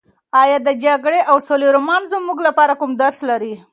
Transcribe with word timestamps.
ایا 0.41 0.57
د 0.67 0.69
جګړې 0.85 1.21
او 1.29 1.35
سولې 1.47 1.67
رومان 1.75 2.01
زموږ 2.13 2.37
لپاره 2.47 2.73
کوم 2.79 2.91
درس 3.01 3.17
لري؟ 3.29 3.53